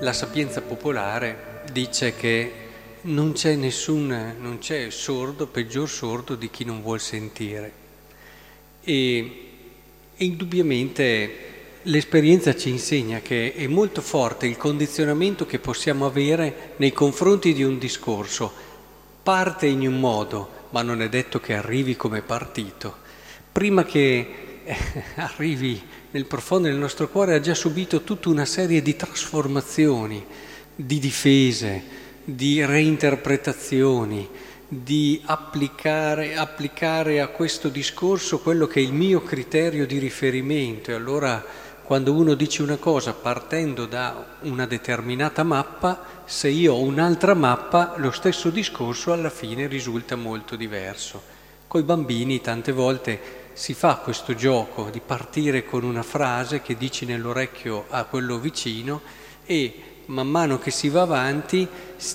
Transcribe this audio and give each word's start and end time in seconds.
La 0.00 0.12
sapienza 0.12 0.60
popolare 0.60 1.62
dice 1.72 2.14
che 2.14 2.52
non 3.02 3.32
c'è 3.32 3.54
nessun, 3.54 4.34
non 4.38 4.58
c'è 4.58 4.90
sordo, 4.90 5.46
peggior 5.46 5.88
sordo 5.88 6.34
di 6.34 6.50
chi 6.50 6.64
non 6.64 6.82
vuol 6.82 7.00
sentire. 7.00 7.72
E, 8.82 9.48
e 10.14 10.24
indubbiamente 10.24 11.30
l'esperienza 11.82 12.54
ci 12.54 12.68
insegna 12.68 13.20
che 13.20 13.54
è 13.54 13.66
molto 13.66 14.02
forte 14.02 14.46
il 14.46 14.58
condizionamento 14.58 15.46
che 15.46 15.58
possiamo 15.58 16.04
avere 16.04 16.72
nei 16.76 16.92
confronti 16.92 17.54
di 17.54 17.62
un 17.62 17.78
discorso 17.78 18.67
Parte 19.28 19.66
in 19.66 19.86
un 19.86 20.00
modo, 20.00 20.68
ma 20.70 20.80
non 20.80 21.02
è 21.02 21.10
detto 21.10 21.38
che 21.38 21.52
arrivi 21.52 21.96
come 21.96 22.22
partito. 22.22 22.96
Prima 23.52 23.84
che 23.84 24.62
eh, 24.64 24.76
arrivi 25.16 25.82
nel 26.12 26.24
profondo 26.24 26.66
del 26.66 26.78
nostro 26.78 27.10
cuore 27.10 27.34
ha 27.34 27.40
già 27.40 27.52
subito 27.52 28.00
tutta 28.04 28.30
una 28.30 28.46
serie 28.46 28.80
di 28.80 28.96
trasformazioni, 28.96 30.24
di 30.74 30.98
difese, 30.98 31.82
di 32.24 32.64
reinterpretazioni, 32.64 34.26
di 34.66 35.20
applicare, 35.26 36.34
applicare 36.34 37.20
a 37.20 37.28
questo 37.28 37.68
discorso 37.68 38.38
quello 38.38 38.66
che 38.66 38.80
è 38.80 38.82
il 38.82 38.94
mio 38.94 39.22
criterio 39.22 39.86
di 39.86 39.98
riferimento. 39.98 40.90
E 40.90 40.94
allora 40.94 41.44
quando 41.88 42.12
uno 42.12 42.34
dice 42.34 42.60
una 42.60 42.76
cosa 42.76 43.14
partendo 43.14 43.86
da 43.86 44.36
una 44.40 44.66
determinata 44.66 45.42
mappa, 45.42 46.22
se 46.26 46.48
io 46.48 46.74
ho 46.74 46.82
un'altra 46.82 47.32
mappa, 47.32 47.94
lo 47.96 48.10
stesso 48.10 48.50
discorso 48.50 49.10
alla 49.10 49.30
fine 49.30 49.66
risulta 49.68 50.14
molto 50.14 50.54
diverso. 50.54 51.22
Coi 51.66 51.82
bambini 51.84 52.42
tante 52.42 52.72
volte 52.72 53.20
si 53.54 53.72
fa 53.72 53.94
questo 54.04 54.34
gioco 54.34 54.90
di 54.90 55.00
partire 55.00 55.64
con 55.64 55.82
una 55.82 56.02
frase 56.02 56.60
che 56.60 56.76
dici 56.76 57.06
nell'orecchio 57.06 57.86
a 57.88 58.04
quello 58.04 58.36
vicino 58.38 59.00
e 59.46 60.02
man 60.08 60.28
mano 60.28 60.58
che 60.58 60.70
si 60.70 60.90
va 60.90 61.00
avanti 61.00 61.66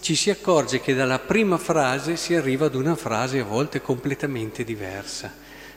ci 0.00 0.14
si 0.14 0.30
accorge 0.30 0.80
che 0.80 0.94
dalla 0.94 1.18
prima 1.18 1.58
frase 1.58 2.16
si 2.16 2.34
arriva 2.34 2.64
ad 2.64 2.74
una 2.74 2.96
frase 2.96 3.40
a 3.40 3.44
volte 3.44 3.82
completamente 3.82 4.64
diversa. 4.64 5.30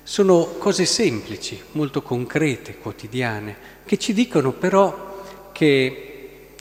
Sono 0.03 0.45
cose 0.57 0.85
semplici, 0.85 1.61
molto 1.73 2.01
concrete, 2.01 2.77
quotidiane, 2.77 3.55
che 3.85 3.97
ci 3.97 4.13
dicono 4.13 4.51
però 4.51 5.23
che 5.51 6.55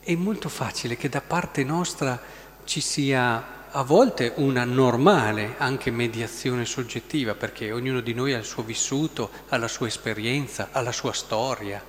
è 0.00 0.14
molto 0.14 0.48
facile 0.48 0.96
che 0.96 1.08
da 1.08 1.20
parte 1.20 1.64
nostra 1.64 2.20
ci 2.64 2.80
sia 2.80 3.68
a 3.70 3.82
volte 3.82 4.32
una 4.36 4.64
normale 4.64 5.54
anche 5.58 5.90
mediazione 5.90 6.64
soggettiva, 6.64 7.34
perché 7.34 7.72
ognuno 7.72 8.00
di 8.00 8.14
noi 8.14 8.32
ha 8.32 8.38
il 8.38 8.44
suo 8.44 8.62
vissuto, 8.62 9.30
ha 9.48 9.56
la 9.58 9.68
sua 9.68 9.88
esperienza, 9.88 10.68
ha 10.70 10.80
la 10.80 10.92
sua 10.92 11.12
storia, 11.12 11.82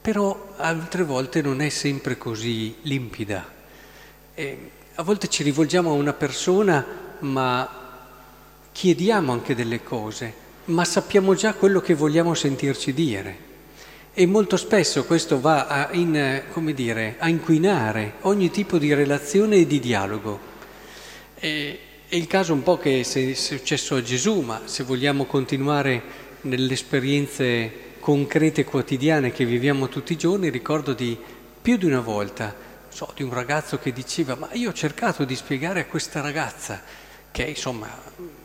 però 0.00 0.54
altre 0.56 1.02
volte 1.02 1.42
non 1.42 1.60
è 1.60 1.68
sempre 1.68 2.16
così 2.16 2.76
limpida. 2.82 3.44
E 4.32 4.70
a 4.94 5.02
volte 5.02 5.28
ci 5.28 5.42
rivolgiamo 5.42 5.90
a 5.90 5.94
una 5.94 6.12
persona, 6.12 6.86
ma 7.18 7.83
chiediamo 8.74 9.30
anche 9.30 9.54
delle 9.54 9.84
cose, 9.84 10.34
ma 10.66 10.84
sappiamo 10.84 11.34
già 11.34 11.54
quello 11.54 11.80
che 11.80 11.94
vogliamo 11.94 12.34
sentirci 12.34 12.92
dire. 12.92 13.52
E 14.12 14.26
molto 14.26 14.56
spesso 14.56 15.04
questo 15.04 15.40
va 15.40 15.66
a, 15.68 15.92
in, 15.92 16.42
dire, 16.74 17.14
a 17.18 17.28
inquinare 17.28 18.14
ogni 18.22 18.50
tipo 18.50 18.76
di 18.76 18.92
relazione 18.92 19.56
e 19.56 19.66
di 19.66 19.78
dialogo. 19.78 20.40
E, 21.38 21.78
è 22.08 22.16
il 22.16 22.26
caso 22.26 22.52
un 22.52 22.64
po' 22.64 22.76
che 22.76 23.00
è 23.00 23.32
successo 23.34 23.94
a 23.94 24.02
Gesù, 24.02 24.40
ma 24.40 24.62
se 24.64 24.82
vogliamo 24.82 25.24
continuare 25.24 26.02
nelle 26.42 26.72
esperienze 26.72 27.92
concrete 28.00 28.62
e 28.62 28.64
quotidiane 28.64 29.30
che 29.30 29.44
viviamo 29.44 29.88
tutti 29.88 30.14
i 30.14 30.18
giorni, 30.18 30.50
ricordo 30.50 30.94
di 30.94 31.16
più 31.62 31.76
di 31.76 31.86
una 31.86 32.00
volta, 32.00 32.54
so, 32.88 33.12
di 33.14 33.22
un 33.22 33.32
ragazzo 33.32 33.78
che 33.78 33.92
diceva, 33.92 34.34
ma 34.34 34.48
io 34.52 34.70
ho 34.70 34.74
cercato 34.74 35.24
di 35.24 35.36
spiegare 35.36 35.80
a 35.80 35.86
questa 35.86 36.20
ragazza 36.20 36.82
che 37.30 37.44
insomma 37.44 38.42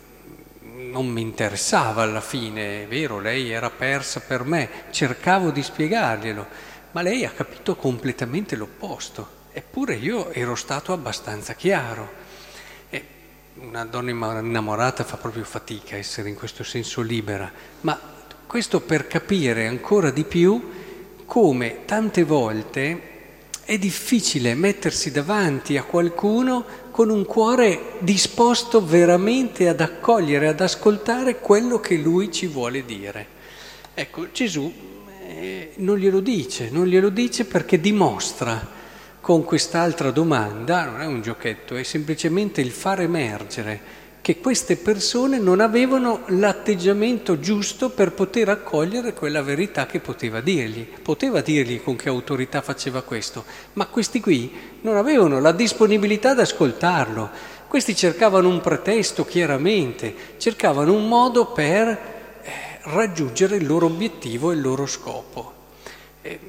non 0.80 1.08
mi 1.08 1.22
interessava 1.22 2.04
alla 2.04 2.22
fine, 2.22 2.84
è 2.84 2.88
vero, 2.88 3.20
lei 3.20 3.52
era 3.52 3.70
persa 3.70 4.22
per 4.22 4.44
me, 4.46 4.70
cercavo 4.92 5.52
di 5.52 5.62
spiegarglielo, 5.62 6.48
ma 6.92 7.02
lei 7.02 7.26
ha 7.26 7.32
capito 7.32 7.76
completamente 7.76 8.56
l'opposto, 8.56 9.28
eppure 9.52 9.96
io 9.96 10.32
ero 10.32 10.56
stato 10.56 10.94
abbastanza 10.94 11.54
chiaro. 11.54 12.28
E 12.90 13.06
una 13.56 13.84
donna 13.86 14.12
innamorata 14.12 15.04
fa 15.04 15.18
proprio 15.18 15.44
fatica 15.44 15.96
a 15.96 16.00
essere 16.00 16.30
in 16.30 16.36
questo 16.36 16.64
senso 16.64 17.02
libera, 17.02 17.52
ma 17.82 18.00
questo 18.48 18.80
per 18.80 19.06
capire 19.08 19.68
ancora 19.68 20.10
di 20.10 20.24
più 20.24 20.72
come 21.26 21.86
tante 21.86 22.24
volte 22.24 23.18
è 23.64 23.78
difficile 23.78 24.56
mettersi 24.56 25.12
davanti 25.12 25.78
a 25.78 25.84
qualcuno 25.84 26.89
con 27.00 27.10
un 27.12 27.26
cuore 27.26 27.94
disposto 28.00 28.86
veramente 28.86 29.70
ad 29.70 29.80
accogliere, 29.80 30.50
ad 30.50 30.60
ascoltare 30.60 31.40
quello 31.40 31.80
che 31.80 31.96
lui 31.96 32.30
ci 32.30 32.46
vuole 32.46 32.84
dire. 32.84 33.26
Ecco, 33.94 34.30
Gesù 34.34 34.70
eh, 35.26 35.72
non 35.76 35.96
glielo 35.96 36.20
dice, 36.20 36.68
non 36.70 36.88
glielo 36.88 37.08
dice 37.08 37.46
perché 37.46 37.80
dimostra 37.80 38.68
con 39.22 39.46
quest'altra 39.46 40.12
domanda, 40.12 40.84
non 40.84 41.00
è 41.00 41.06
un 41.06 41.22
giochetto, 41.22 41.78
è 41.78 41.84
semplicemente 41.84 42.60
il 42.60 42.72
far 42.72 43.00
emergere 43.00 43.80
che 44.22 44.40
queste 44.40 44.76
persone 44.76 45.40
non 45.40 45.60
avevano 45.60 46.24
l'atteggiamento 46.28 47.40
giusto 47.40 47.90
per 47.90 48.12
poter 48.12 48.50
accogliere 48.50 49.14
quella 49.14 49.42
verità 49.42 49.86
che 49.86 50.00
poteva 50.00 50.42
dirgli. 50.42 50.86
Poteva 51.02 51.42
dirgli 51.42 51.82
con 51.82 51.96
che 51.96 52.10
autorità 52.10 52.62
faceva 52.62 53.02
questo, 53.02 53.46
ma 53.74 53.88
questi 53.88 54.20
qui 54.20 54.52
non 54.82 54.98
avevano 54.98 55.40
la 55.40 55.52
disponibilità 55.52 56.32
ad 56.32 56.40
ascoltarlo. 56.40 57.30
Questi 57.68 57.96
cercavano 57.96 58.50
un 58.50 58.62
pretesto 58.62 59.26
chiaramente, 59.26 60.14
cercavano 60.38 60.94
un 60.94 61.08
modo 61.08 61.52
per 61.52 61.88
eh, 61.88 62.52
raggiungere 62.84 63.56
il 63.58 63.66
loro 63.66 63.86
obiettivo 63.86 64.52
e 64.52 64.56
il 64.56 64.62
loro 64.62 64.86
scopo. 64.86 65.54
Eh, 66.22 66.40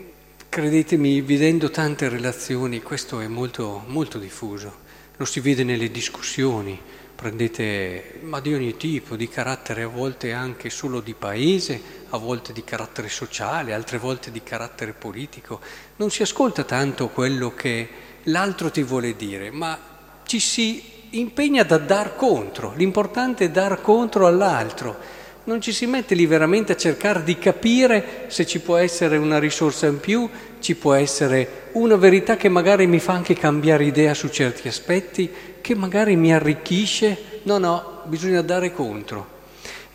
credetemi, 0.49 1.21
vedendo 1.21 1.71
tante 1.71 2.09
relazioni, 2.09 2.83
questo 2.83 3.21
è 3.21 3.29
molto, 3.29 3.85
molto 3.87 4.19
diffuso. 4.19 4.89
Lo 5.17 5.25
si 5.25 5.41
vede 5.41 5.63
nelle 5.63 5.91
discussioni 5.91 6.79
prendete, 7.21 8.15
ma 8.23 8.41
di 8.41 8.55
ogni 8.55 8.79
tipo, 8.79 9.15
di 9.15 9.29
carattere 9.29 9.83
a 9.83 9.89
volte 9.89 10.33
anche 10.33 10.71
solo 10.71 11.01
di 11.01 11.13
paese, 11.13 11.79
a 12.09 12.17
volte 12.17 12.55
di 12.55 12.65
carattere 12.65 13.11
sociale, 13.11 13.75
altre 13.75 13.99
volte 13.99 14.31
di 14.31 14.43
carattere 14.43 14.95
politico. 14.95 15.61
Non 15.97 16.11
si 16.11 16.23
ascolta 16.23 16.65
tanto 16.65 17.09
quello 17.09 17.55
che 17.55 17.89
l'altro 18.25 18.71
ti 18.71 18.83
vuole 18.83 19.17
dire, 19.17 19.51
ma 19.51 19.79
ci 20.25 20.41
si 20.41 20.83
impegna 21.11 21.63
da 21.63 21.77
dar 21.77 22.17
contro. 22.17 22.73
L'importante 22.75 23.45
è 23.45 23.51
dar 23.51 23.83
contro 23.83 24.27
all'altro. 24.27 25.19
Non 25.45 25.61
ci 25.61 25.73
si 25.73 25.85
mette 25.85 26.15
lì 26.15 26.25
veramente 26.25 26.73
a 26.73 26.77
cercare 26.77 27.23
di 27.23 27.39
capire 27.39 28.25
se 28.29 28.47
ci 28.47 28.61
può 28.61 28.77
essere 28.77 29.19
una 29.19 29.39
risorsa 29.39 29.87
in 29.87 30.01
più, 30.01 30.27
ci 30.61 30.75
può 30.75 30.95
essere 30.95 31.69
una 31.73 31.97
verità 31.97 32.37
che 32.37 32.49
magari 32.49 32.87
mi 32.87 32.99
fa 32.99 33.13
anche 33.13 33.35
cambiare 33.35 33.85
idea 33.85 34.15
su 34.15 34.29
certi 34.29 34.69
aspetti, 34.69 35.31
che 35.61 35.75
magari 35.75 36.17
mi 36.17 36.33
arricchisce. 36.33 37.41
No, 37.45 37.59
no, 37.59 38.03
bisogna 38.05 38.43
dare 38.43 38.73
contro. 38.73 39.39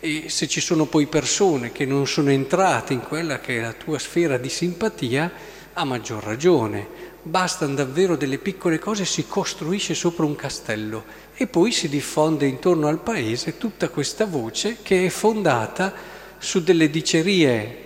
E 0.00 0.28
se 0.28 0.46
ci 0.46 0.60
sono 0.60 0.86
poi 0.86 1.06
persone 1.06 1.72
che 1.72 1.84
non 1.84 2.06
sono 2.06 2.30
entrate 2.30 2.92
in 2.92 3.00
quella 3.00 3.40
che 3.40 3.58
è 3.58 3.60
la 3.60 3.72
tua 3.72 3.98
sfera 3.98 4.36
di 4.38 4.48
simpatia, 4.48 5.32
a 5.78 5.84
maggior 5.84 6.22
ragione. 6.22 7.14
Bastano 7.22 7.74
davvero 7.74 8.16
delle 8.16 8.38
piccole 8.38 8.78
cose, 8.78 9.04
si 9.04 9.26
costruisce 9.26 9.94
sopra 9.94 10.24
un 10.24 10.36
castello 10.36 11.04
e 11.34 11.46
poi 11.46 11.72
si 11.72 11.88
diffonde 11.88 12.46
intorno 12.46 12.86
al 12.86 13.00
paese 13.00 13.58
tutta 13.58 13.88
questa 13.88 14.26
voce 14.26 14.78
che 14.82 15.06
è 15.06 15.08
fondata 15.08 15.92
su 16.38 16.62
delle 16.62 16.88
dicerie 16.88 17.84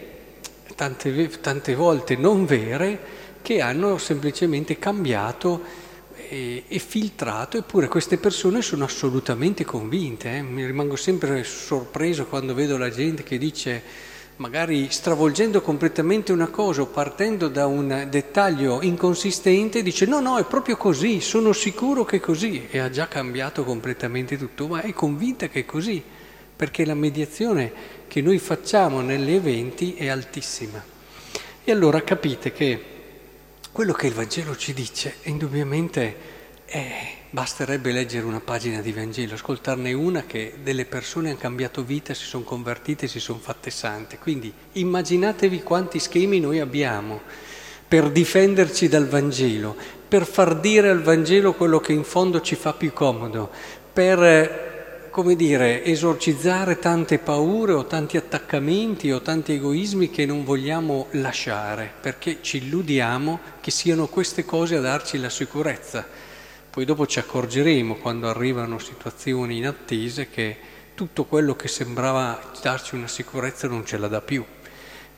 tante, 0.76 1.30
tante 1.40 1.74
volte 1.74 2.16
non 2.16 2.44
vere 2.44 3.18
che 3.42 3.60
hanno 3.60 3.98
semplicemente 3.98 4.78
cambiato 4.78 5.88
e, 6.30 6.62
e, 6.68 6.78
filtrato, 6.78 7.56
eppure 7.56 7.88
queste 7.88 8.16
persone 8.16 8.62
sono 8.62 8.84
assolutamente 8.84 9.64
convinte. 9.64 10.36
Eh? 10.36 10.42
Mi 10.42 10.64
rimango 10.64 10.94
sempre 10.94 11.42
sorpreso 11.42 12.26
quando 12.26 12.54
vedo 12.54 12.78
la 12.78 12.88
gente 12.88 13.24
che 13.24 13.36
dice, 13.36 13.82
magari 14.36 14.86
stravolgendo 14.90 15.60
completamente 15.60 16.30
una 16.30 16.46
cosa 16.46 16.82
o 16.82 16.86
partendo 16.86 17.48
da 17.48 17.66
un 17.66 18.06
dettaglio 18.08 18.80
inconsistente, 18.80 19.82
dice 19.82 20.06
no, 20.06 20.20
no, 20.20 20.38
è 20.38 20.44
proprio 20.44 20.76
così, 20.76 21.20
sono 21.20 21.52
sicuro 21.52 22.04
che 22.04 22.18
è 22.18 22.20
così 22.20 22.68
e 22.70 22.78
ha 22.78 22.90
già 22.90 23.08
cambiato 23.08 23.64
completamente 23.64 24.38
tutto, 24.38 24.68
ma 24.68 24.82
è 24.82 24.92
convinta 24.92 25.48
che 25.48 25.60
è 25.60 25.64
così, 25.64 26.00
perché 26.54 26.84
la 26.84 26.94
mediazione 26.94 27.72
che 28.06 28.22
noi 28.22 28.38
facciamo 28.38 29.00
negli 29.00 29.32
eventi 29.32 29.94
è 29.96 30.06
altissima. 30.06 30.80
E 31.64 31.72
allora 31.72 32.04
capite 32.04 32.52
che 32.52 32.98
quello 33.72 33.92
che 33.92 34.08
il 34.08 34.14
Vangelo 34.14 34.56
ci 34.56 34.74
dice, 34.74 35.16
indubbiamente, 35.24 36.38
è, 36.64 37.14
basterebbe 37.30 37.92
leggere 37.92 38.26
una 38.26 38.40
pagina 38.40 38.80
di 38.80 38.92
Vangelo, 38.92 39.34
ascoltarne 39.34 39.92
una 39.92 40.24
che 40.24 40.54
delle 40.62 40.84
persone 40.84 41.30
hanno 41.30 41.38
cambiato 41.38 41.82
vita, 41.84 42.14
si 42.14 42.24
sono 42.24 42.44
convertite, 42.44 43.06
si 43.06 43.20
sono 43.20 43.38
fatte 43.38 43.70
sante. 43.70 44.18
Quindi 44.18 44.52
immaginatevi 44.72 45.62
quanti 45.62 45.98
schemi 45.98 46.40
noi 46.40 46.58
abbiamo 46.58 47.20
per 47.86 48.10
difenderci 48.10 48.88
dal 48.88 49.08
Vangelo, 49.08 49.76
per 50.06 50.26
far 50.26 50.58
dire 50.58 50.90
al 50.90 51.02
Vangelo 51.02 51.54
quello 51.54 51.80
che 51.80 51.92
in 51.92 52.04
fondo 52.04 52.40
ci 52.40 52.54
fa 52.54 52.72
più 52.72 52.92
comodo, 52.92 53.50
per, 53.92 54.69
come 55.10 55.36
dire, 55.36 55.84
esorcizzare 55.84 56.78
tante 56.78 57.18
paure 57.18 57.72
o 57.72 57.84
tanti 57.84 58.16
attaccamenti 58.16 59.10
o 59.10 59.20
tanti 59.20 59.52
egoismi 59.52 60.08
che 60.08 60.24
non 60.24 60.44
vogliamo 60.44 61.08
lasciare, 61.12 61.92
perché 62.00 62.38
ci 62.40 62.58
illudiamo 62.58 63.40
che 63.60 63.70
siano 63.70 64.06
queste 64.06 64.44
cose 64.44 64.76
a 64.76 64.80
darci 64.80 65.18
la 65.18 65.28
sicurezza. 65.28 66.06
Poi 66.70 66.84
dopo 66.84 67.06
ci 67.06 67.18
accorgeremo 67.18 67.96
quando 67.96 68.28
arrivano 68.28 68.78
situazioni 68.78 69.56
inattese 69.56 70.30
che 70.30 70.56
tutto 70.94 71.24
quello 71.24 71.56
che 71.56 71.68
sembrava 71.68 72.40
darci 72.62 72.94
una 72.94 73.08
sicurezza 73.08 73.66
non 73.66 73.84
ce 73.84 73.98
la 73.98 74.08
dà 74.08 74.20
più 74.20 74.44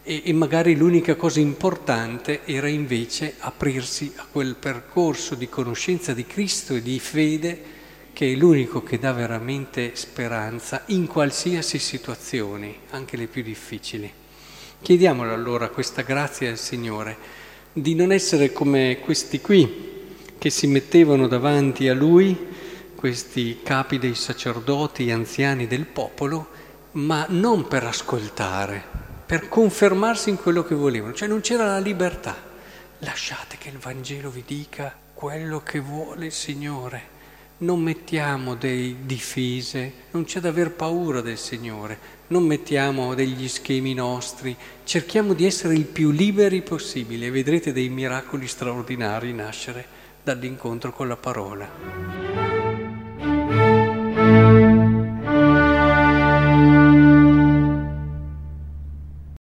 e, 0.02 0.22
e 0.24 0.32
magari 0.32 0.76
l'unica 0.76 1.14
cosa 1.14 1.40
importante 1.40 2.40
era 2.44 2.68
invece 2.68 3.34
aprirsi 3.38 4.12
a 4.16 4.26
quel 4.30 4.56
percorso 4.56 5.34
di 5.34 5.48
conoscenza 5.48 6.12
di 6.12 6.26
Cristo 6.26 6.74
e 6.74 6.82
di 6.82 6.98
fede 6.98 7.80
che 8.12 8.32
è 8.32 8.34
l'unico 8.36 8.82
che 8.82 8.98
dà 8.98 9.12
veramente 9.12 9.92
speranza 9.94 10.82
in 10.86 11.06
qualsiasi 11.06 11.78
situazione, 11.78 12.74
anche 12.90 13.16
le 13.16 13.26
più 13.26 13.42
difficili. 13.42 14.12
Chiediamolo 14.80 15.32
allora 15.32 15.68
questa 15.68 16.02
grazia 16.02 16.50
al 16.50 16.58
Signore 16.58 17.16
di 17.72 17.94
non 17.94 18.12
essere 18.12 18.52
come 18.52 18.98
questi 19.00 19.40
qui 19.40 19.90
che 20.36 20.50
si 20.50 20.66
mettevano 20.66 21.28
davanti 21.28 21.88
a 21.88 21.94
Lui, 21.94 22.36
questi 22.94 23.60
capi 23.62 23.98
dei 23.98 24.14
sacerdoti, 24.14 25.10
anziani 25.10 25.66
del 25.66 25.86
popolo, 25.86 26.48
ma 26.92 27.24
non 27.28 27.66
per 27.66 27.84
ascoltare, 27.84 28.82
per 29.24 29.48
confermarsi 29.48 30.30
in 30.30 30.36
quello 30.36 30.64
che 30.64 30.74
volevano, 30.74 31.14
cioè 31.14 31.28
non 31.28 31.40
c'era 31.40 31.64
la 31.64 31.78
libertà. 31.78 32.36
Lasciate 32.98 33.56
che 33.56 33.70
il 33.70 33.78
Vangelo 33.78 34.30
vi 34.30 34.42
dica 34.44 34.94
quello 35.14 35.62
che 35.62 35.78
vuole 35.80 36.26
il 36.26 36.32
Signore. 36.32 37.20
Non 37.62 37.80
mettiamo 37.80 38.56
dei 38.56 38.96
difese, 39.04 39.92
non 40.10 40.24
c'è 40.24 40.40
da 40.40 40.48
aver 40.48 40.72
paura 40.72 41.20
del 41.20 41.38
Signore, 41.38 41.96
non 42.26 42.42
mettiamo 42.42 43.14
degli 43.14 43.46
schemi 43.46 43.94
nostri, 43.94 44.56
cerchiamo 44.82 45.32
di 45.32 45.46
essere 45.46 45.74
il 45.74 45.84
più 45.84 46.10
liberi 46.10 46.62
possibile. 46.62 47.26
E 47.26 47.30
vedrete 47.30 47.72
dei 47.72 47.88
miracoli 47.88 48.48
straordinari 48.48 49.32
nascere 49.32 49.86
dall'incontro 50.24 50.92
con 50.92 51.06
la 51.06 51.16
parola. 51.16 52.21